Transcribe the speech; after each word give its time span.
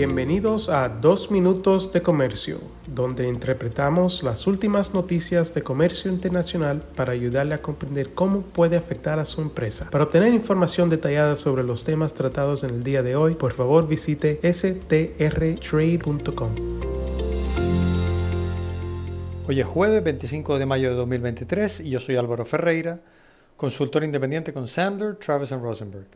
Bienvenidos 0.00 0.70
a 0.70 0.88
Dos 0.88 1.30
Minutos 1.30 1.92
de 1.92 2.00
Comercio, 2.00 2.58
donde 2.86 3.28
interpretamos 3.28 4.22
las 4.22 4.46
últimas 4.46 4.94
noticias 4.94 5.52
de 5.52 5.62
comercio 5.62 6.10
internacional 6.10 6.80
para 6.96 7.12
ayudarle 7.12 7.52
a 7.52 7.60
comprender 7.60 8.14
cómo 8.14 8.40
puede 8.40 8.78
afectar 8.78 9.18
a 9.18 9.26
su 9.26 9.42
empresa. 9.42 9.90
Para 9.90 10.04
obtener 10.04 10.32
información 10.32 10.88
detallada 10.88 11.36
sobre 11.36 11.64
los 11.64 11.84
temas 11.84 12.14
tratados 12.14 12.64
en 12.64 12.70
el 12.70 12.82
día 12.82 13.02
de 13.02 13.14
hoy, 13.14 13.34
por 13.34 13.52
favor 13.52 13.86
visite 13.86 14.40
strtrade.com. 14.42 15.10
Hoy 19.48 19.60
es 19.60 19.66
jueves 19.66 20.02
25 20.02 20.58
de 20.58 20.64
mayo 20.64 20.88
de 20.88 20.96
2023 20.96 21.80
y 21.80 21.90
yo 21.90 22.00
soy 22.00 22.16
Álvaro 22.16 22.46
Ferreira, 22.46 23.00
consultor 23.58 24.02
independiente 24.02 24.54
con 24.54 24.66
Sandler, 24.66 25.16
Travis 25.16 25.50
Rosenberg. 25.50 26.06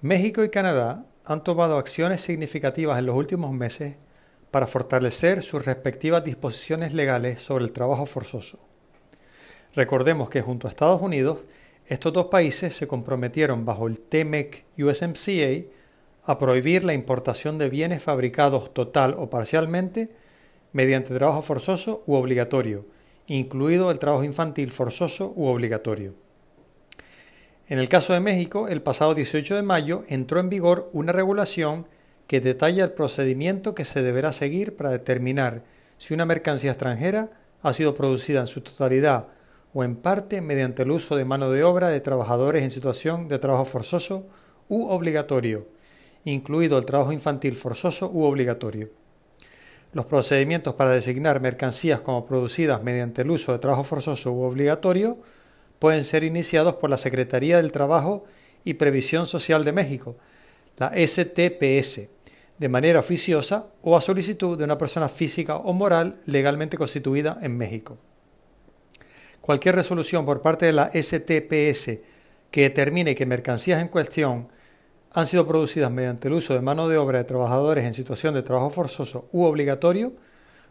México 0.00 0.42
y 0.42 0.48
Canadá 0.48 1.04
han 1.28 1.44
tomado 1.44 1.76
acciones 1.76 2.22
significativas 2.22 2.98
en 2.98 3.04
los 3.04 3.14
últimos 3.14 3.52
meses 3.52 3.96
para 4.50 4.66
fortalecer 4.66 5.42
sus 5.42 5.66
respectivas 5.66 6.24
disposiciones 6.24 6.94
legales 6.94 7.42
sobre 7.42 7.66
el 7.66 7.72
trabajo 7.72 8.06
forzoso. 8.06 8.58
Recordemos 9.74 10.30
que 10.30 10.40
junto 10.40 10.66
a 10.66 10.70
Estados 10.70 11.02
Unidos, 11.02 11.40
estos 11.86 12.14
dos 12.14 12.26
países 12.28 12.74
se 12.74 12.88
comprometieron 12.88 13.66
bajo 13.66 13.88
el 13.88 14.00
TMEC 14.00 14.64
USMCA 14.78 15.68
a 16.24 16.38
prohibir 16.38 16.82
la 16.84 16.94
importación 16.94 17.58
de 17.58 17.68
bienes 17.68 18.02
fabricados 18.02 18.72
total 18.72 19.14
o 19.18 19.28
parcialmente 19.28 20.08
mediante 20.72 21.14
trabajo 21.14 21.42
forzoso 21.42 22.02
u 22.06 22.14
obligatorio, 22.14 22.86
incluido 23.26 23.90
el 23.90 23.98
trabajo 23.98 24.24
infantil 24.24 24.70
forzoso 24.70 25.34
u 25.36 25.46
obligatorio. 25.48 26.14
En 27.68 27.78
el 27.78 27.90
caso 27.90 28.14
de 28.14 28.20
México, 28.20 28.68
el 28.68 28.80
pasado 28.80 29.14
18 29.14 29.56
de 29.56 29.62
mayo 29.62 30.02
entró 30.08 30.40
en 30.40 30.48
vigor 30.48 30.88
una 30.94 31.12
regulación 31.12 31.86
que 32.26 32.40
detalla 32.40 32.82
el 32.82 32.92
procedimiento 32.92 33.74
que 33.74 33.84
se 33.84 34.02
deberá 34.02 34.32
seguir 34.32 34.74
para 34.74 34.88
determinar 34.88 35.64
si 35.98 36.14
una 36.14 36.24
mercancía 36.24 36.70
extranjera 36.70 37.28
ha 37.60 37.74
sido 37.74 37.94
producida 37.94 38.40
en 38.40 38.46
su 38.46 38.62
totalidad 38.62 39.26
o 39.74 39.84
en 39.84 39.96
parte 39.96 40.40
mediante 40.40 40.82
el 40.82 40.90
uso 40.90 41.14
de 41.16 41.26
mano 41.26 41.50
de 41.50 41.62
obra 41.62 41.88
de 41.88 42.00
trabajadores 42.00 42.62
en 42.62 42.70
situación 42.70 43.28
de 43.28 43.38
trabajo 43.38 43.66
forzoso 43.66 44.26
u 44.70 44.88
obligatorio, 44.88 45.68
incluido 46.24 46.78
el 46.78 46.86
trabajo 46.86 47.12
infantil 47.12 47.54
forzoso 47.54 48.10
u 48.10 48.22
obligatorio. 48.22 48.88
Los 49.92 50.06
procedimientos 50.06 50.72
para 50.72 50.92
designar 50.92 51.40
mercancías 51.40 52.00
como 52.00 52.24
producidas 52.24 52.82
mediante 52.82 53.22
el 53.22 53.30
uso 53.30 53.52
de 53.52 53.58
trabajo 53.58 53.84
forzoso 53.84 54.32
u 54.32 54.42
obligatorio 54.44 55.18
pueden 55.78 56.04
ser 56.04 56.24
iniciados 56.24 56.74
por 56.74 56.90
la 56.90 56.96
Secretaría 56.96 57.58
del 57.58 57.72
Trabajo 57.72 58.24
y 58.64 58.74
Previsión 58.74 59.26
Social 59.26 59.64
de 59.64 59.72
México, 59.72 60.16
la 60.76 60.92
STPS, 60.94 62.08
de 62.58 62.68
manera 62.68 63.00
oficiosa 63.00 63.68
o 63.82 63.96
a 63.96 64.00
solicitud 64.00 64.58
de 64.58 64.64
una 64.64 64.78
persona 64.78 65.08
física 65.08 65.56
o 65.56 65.72
moral 65.72 66.20
legalmente 66.26 66.76
constituida 66.76 67.38
en 67.40 67.56
México. 67.56 67.98
Cualquier 69.40 69.76
resolución 69.76 70.26
por 70.26 70.42
parte 70.42 70.66
de 70.66 70.72
la 70.72 70.90
STPS 70.92 72.00
que 72.50 72.62
determine 72.62 73.14
que 73.14 73.26
mercancías 73.26 73.80
en 73.80 73.88
cuestión 73.88 74.48
han 75.12 75.26
sido 75.26 75.46
producidas 75.46 75.90
mediante 75.90 76.28
el 76.28 76.34
uso 76.34 76.54
de 76.54 76.60
mano 76.60 76.88
de 76.88 76.98
obra 76.98 77.18
de 77.18 77.24
trabajadores 77.24 77.84
en 77.84 77.94
situación 77.94 78.34
de 78.34 78.42
trabajo 78.42 78.70
forzoso 78.70 79.28
u 79.32 79.44
obligatorio, 79.44 80.12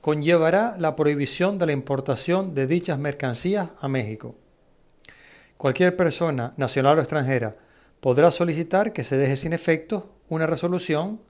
conllevará 0.00 0.76
la 0.78 0.96
prohibición 0.96 1.58
de 1.58 1.66
la 1.66 1.72
importación 1.72 2.54
de 2.54 2.66
dichas 2.66 2.98
mercancías 2.98 3.68
a 3.80 3.88
México. 3.88 4.34
Cualquier 5.62 5.94
persona, 5.94 6.54
nacional 6.56 6.98
o 6.98 7.00
extranjera, 7.02 7.54
podrá 8.00 8.32
solicitar 8.32 8.92
que 8.92 9.04
se 9.04 9.16
deje 9.16 9.36
sin 9.36 9.52
efecto 9.52 10.10
una 10.28 10.44
resolución 10.44 11.20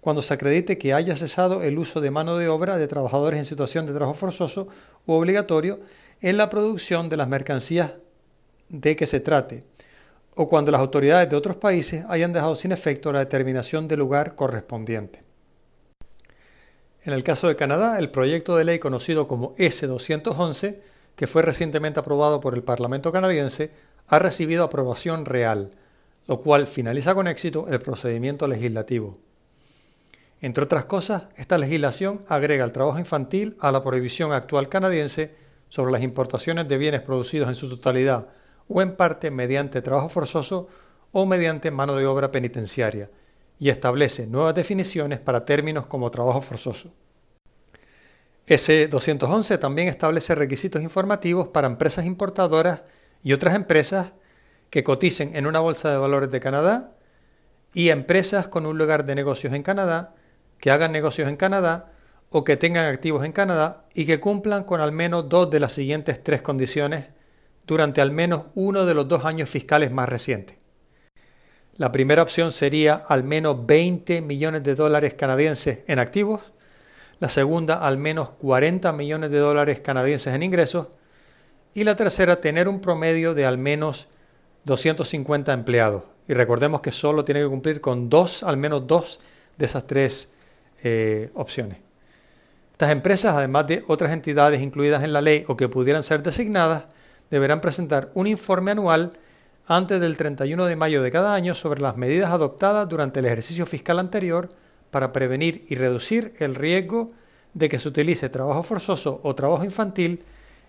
cuando 0.00 0.22
se 0.22 0.34
acredite 0.34 0.76
que 0.76 0.92
haya 0.92 1.14
cesado 1.14 1.62
el 1.62 1.78
uso 1.78 2.00
de 2.00 2.10
mano 2.10 2.36
de 2.36 2.48
obra 2.48 2.78
de 2.78 2.88
trabajadores 2.88 3.38
en 3.38 3.44
situación 3.44 3.86
de 3.86 3.92
trabajo 3.92 4.14
forzoso 4.14 4.66
u 5.06 5.12
obligatorio 5.12 5.78
en 6.20 6.36
la 6.36 6.50
producción 6.50 7.08
de 7.08 7.16
las 7.16 7.28
mercancías 7.28 7.92
de 8.70 8.96
que 8.96 9.06
se 9.06 9.20
trate, 9.20 9.62
o 10.34 10.48
cuando 10.48 10.72
las 10.72 10.80
autoridades 10.80 11.30
de 11.30 11.36
otros 11.36 11.54
países 11.54 12.04
hayan 12.08 12.32
dejado 12.32 12.56
sin 12.56 12.72
efecto 12.72 13.12
la 13.12 13.20
determinación 13.20 13.86
del 13.86 14.00
lugar 14.00 14.34
correspondiente. 14.34 15.20
En 17.04 17.12
el 17.12 17.22
caso 17.22 17.46
de 17.46 17.54
Canadá, 17.54 18.00
el 18.00 18.10
proyecto 18.10 18.56
de 18.56 18.64
ley 18.64 18.80
conocido 18.80 19.28
como 19.28 19.54
S-211 19.58 20.80
que 21.16 21.26
fue 21.26 21.42
recientemente 21.42 21.98
aprobado 21.98 22.40
por 22.40 22.54
el 22.54 22.62
Parlamento 22.62 23.10
canadiense, 23.10 23.70
ha 24.06 24.18
recibido 24.18 24.62
aprobación 24.62 25.24
real, 25.24 25.70
lo 26.26 26.40
cual 26.40 26.66
finaliza 26.66 27.14
con 27.14 27.26
éxito 27.26 27.66
el 27.68 27.80
procedimiento 27.80 28.46
legislativo. 28.46 29.14
Entre 30.40 30.62
otras 30.62 30.84
cosas, 30.84 31.24
esta 31.36 31.56
legislación 31.56 32.20
agrega 32.28 32.64
el 32.64 32.72
trabajo 32.72 32.98
infantil 32.98 33.56
a 33.58 33.72
la 33.72 33.82
prohibición 33.82 34.32
actual 34.32 34.68
canadiense 34.68 35.34
sobre 35.68 35.92
las 35.92 36.02
importaciones 36.02 36.68
de 36.68 36.78
bienes 36.78 37.00
producidos 37.00 37.48
en 37.48 37.54
su 37.54 37.68
totalidad 37.68 38.28
o 38.68 38.82
en 38.82 38.96
parte 38.96 39.30
mediante 39.30 39.80
trabajo 39.82 40.08
forzoso 40.08 40.68
o 41.12 41.24
mediante 41.24 41.70
mano 41.70 41.96
de 41.96 42.06
obra 42.06 42.30
penitenciaria, 42.30 43.10
y 43.58 43.70
establece 43.70 44.26
nuevas 44.26 44.54
definiciones 44.54 45.18
para 45.18 45.46
términos 45.46 45.86
como 45.86 46.10
trabajo 46.10 46.42
forzoso. 46.42 46.92
S211 48.46 49.58
también 49.58 49.88
establece 49.88 50.34
requisitos 50.34 50.82
informativos 50.82 51.48
para 51.48 51.66
empresas 51.66 52.06
importadoras 52.06 52.82
y 53.22 53.32
otras 53.32 53.56
empresas 53.56 54.12
que 54.70 54.84
coticen 54.84 55.34
en 55.34 55.46
una 55.46 55.58
bolsa 55.58 55.90
de 55.90 55.98
valores 55.98 56.30
de 56.30 56.38
Canadá 56.38 56.92
y 57.74 57.90
empresas 57.90 58.46
con 58.46 58.64
un 58.64 58.78
lugar 58.78 59.04
de 59.04 59.16
negocios 59.16 59.52
en 59.52 59.62
Canadá, 59.62 60.14
que 60.60 60.70
hagan 60.70 60.92
negocios 60.92 61.28
en 61.28 61.36
Canadá 61.36 61.92
o 62.30 62.44
que 62.44 62.56
tengan 62.56 62.86
activos 62.86 63.24
en 63.24 63.32
Canadá 63.32 63.84
y 63.94 64.06
que 64.06 64.20
cumplan 64.20 64.64
con 64.64 64.80
al 64.80 64.92
menos 64.92 65.28
dos 65.28 65.50
de 65.50 65.60
las 65.60 65.72
siguientes 65.72 66.22
tres 66.22 66.40
condiciones 66.40 67.06
durante 67.66 68.00
al 68.00 68.12
menos 68.12 68.44
uno 68.54 68.86
de 68.86 68.94
los 68.94 69.08
dos 69.08 69.24
años 69.24 69.50
fiscales 69.50 69.90
más 69.90 70.08
recientes. 70.08 70.56
La 71.76 71.92
primera 71.92 72.22
opción 72.22 72.52
sería 72.52 72.94
al 73.08 73.24
menos 73.24 73.66
20 73.66 74.22
millones 74.22 74.62
de 74.62 74.74
dólares 74.76 75.14
canadienses 75.14 75.80
en 75.86 75.98
activos 75.98 76.40
la 77.20 77.28
segunda 77.28 77.74
al 77.86 77.98
menos 77.98 78.30
40 78.30 78.92
millones 78.92 79.30
de 79.30 79.38
dólares 79.38 79.80
canadienses 79.80 80.34
en 80.34 80.42
ingresos 80.42 80.88
y 81.74 81.84
la 81.84 81.96
tercera 81.96 82.40
tener 82.40 82.68
un 82.68 82.80
promedio 82.80 83.34
de 83.34 83.46
al 83.46 83.58
menos 83.58 84.08
250 84.64 85.52
empleados. 85.52 86.02
Y 86.28 86.34
recordemos 86.34 86.80
que 86.80 86.92
solo 86.92 87.24
tiene 87.24 87.42
que 87.42 87.48
cumplir 87.48 87.80
con 87.80 88.08
dos, 88.08 88.42
al 88.42 88.56
menos 88.56 88.86
dos 88.86 89.20
de 89.56 89.66
esas 89.66 89.86
tres 89.86 90.34
eh, 90.82 91.30
opciones. 91.34 91.78
Estas 92.72 92.90
empresas, 92.90 93.34
además 93.34 93.66
de 93.66 93.84
otras 93.86 94.12
entidades 94.12 94.60
incluidas 94.60 95.02
en 95.02 95.12
la 95.12 95.20
ley 95.20 95.44
o 95.48 95.56
que 95.56 95.68
pudieran 95.68 96.02
ser 96.02 96.22
designadas, 96.22 96.84
deberán 97.30 97.60
presentar 97.60 98.10
un 98.14 98.26
informe 98.26 98.72
anual 98.72 99.18
antes 99.66 100.00
del 100.00 100.16
31 100.16 100.66
de 100.66 100.76
mayo 100.76 101.02
de 101.02 101.10
cada 101.10 101.34
año 101.34 101.54
sobre 101.54 101.80
las 101.80 101.96
medidas 101.96 102.30
adoptadas 102.30 102.88
durante 102.88 103.20
el 103.20 103.26
ejercicio 103.26 103.66
fiscal 103.66 103.98
anterior 103.98 104.48
para 104.96 105.12
prevenir 105.12 105.66
y 105.68 105.74
reducir 105.74 106.32
el 106.38 106.54
riesgo 106.54 107.04
de 107.52 107.68
que 107.68 107.78
se 107.78 107.86
utilice 107.86 108.30
trabajo 108.30 108.62
forzoso 108.62 109.20
o 109.24 109.34
trabajo 109.34 109.62
infantil 109.62 110.24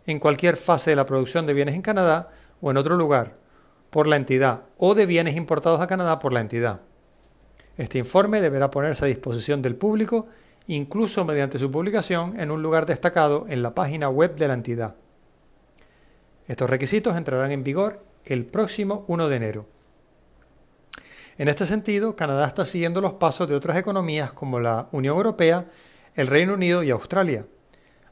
en 0.06 0.20
cualquier 0.20 0.58
fase 0.58 0.90
de 0.90 0.98
la 0.98 1.06
producción 1.06 1.46
de 1.46 1.54
bienes 1.54 1.76
en 1.76 1.82
Canadá 1.82 2.32
o 2.60 2.70
en 2.70 2.76
otro 2.76 2.98
lugar 2.98 3.36
por 3.90 4.06
la 4.06 4.18
entidad 4.18 4.64
o 4.78 4.96
de 4.96 5.06
bienes 5.06 5.38
importados 5.38 5.80
a 5.80 5.88
Canadá 5.88 6.20
por 6.20 6.34
la 6.34 6.42
entidad. 6.42 6.82
Este 7.78 8.00
informe 8.00 8.42
deberá 8.42 8.70
ponerse 8.70 9.06
a 9.06 9.08
disposición 9.08 9.62
del 9.62 9.78
público 9.78 10.28
incluso 10.68 11.24
mediante 11.24 11.58
su 11.58 11.72
publicación 11.72 12.38
en 12.38 12.52
un 12.52 12.62
lugar 12.62 12.86
destacado 12.86 13.46
en 13.48 13.64
la 13.64 13.74
página 13.74 14.10
web 14.10 14.36
de 14.36 14.48
la 14.50 14.56
entidad. 14.56 14.98
Estos 16.50 16.70
requisitos 16.70 17.16
entrarán 17.16 17.54
en 17.54 17.64
vigor 17.64 18.04
el 18.26 18.46
próximo 18.46 19.06
1 19.08 19.30
de 19.30 19.36
enero. 19.38 19.77
En 21.38 21.50
este 21.50 21.68
sentido, 21.68 22.16
Canadá 22.16 22.48
está 22.48 22.66
siguiendo 22.66 23.00
los 23.00 23.14
pasos 23.14 23.48
de 23.48 23.54
otras 23.54 23.78
economías 23.78 24.32
como 24.32 24.60
la 24.60 24.88
Unión 24.92 25.18
Europea, 25.18 25.68
el 26.16 26.26
Reino 26.26 26.56
Unido 26.56 26.82
y 26.82 26.90
Australia, 26.90 27.46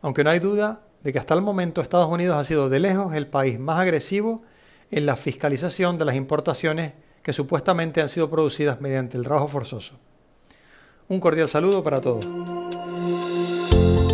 aunque 0.01 0.23
no 0.23 0.29
hay 0.29 0.37
duda 0.37 0.83
de 1.03 1.11
que 1.11 1.17
hasta 1.17 1.33
el 1.33 1.41
momento 1.41 1.81
Estados 1.81 2.07
Unidos 2.07 2.37
ha 2.37 2.43
sido 2.43 2.69
de 2.69 2.79
lejos 2.79 3.15
el 3.15 3.25
país 3.25 3.59
más 3.59 3.79
agresivo 3.79 4.43
en 4.91 5.07
la 5.07 5.15
fiscalización 5.15 5.97
de 5.97 6.05
las 6.05 6.15
importaciones 6.15 6.93
que 7.23 7.33
supuestamente 7.33 7.99
han 7.99 8.09
sido 8.09 8.29
producidas 8.29 8.79
mediante 8.79 9.17
el 9.17 9.23
trabajo 9.23 9.47
forzoso. 9.47 9.97
Un 11.07 11.19
cordial 11.19 11.47
saludo 11.47 11.81
para 11.81 12.01
todos. 12.01 12.27